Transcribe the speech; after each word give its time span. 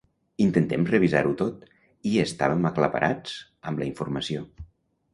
Intentem 0.45 0.87
revisar-ho 0.91 1.35
tot 1.43 1.69
i 2.13 2.15
estàvem 2.25 2.67
aclaparats 2.73 3.39
amb 3.71 3.83
la 3.85 3.91
informació. 3.95 4.47